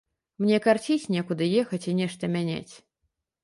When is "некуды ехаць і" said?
1.17-1.97